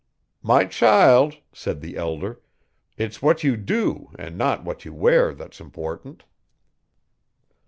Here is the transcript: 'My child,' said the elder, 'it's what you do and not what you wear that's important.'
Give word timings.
'My 0.41 0.65
child,' 0.65 1.37
said 1.53 1.79
the 1.79 1.95
elder, 1.95 2.41
'it's 2.97 3.21
what 3.21 3.43
you 3.43 3.55
do 3.55 4.09
and 4.17 4.35
not 4.35 4.63
what 4.63 4.83
you 4.83 4.95
wear 4.95 5.31
that's 5.31 5.61
important.' 5.61 6.23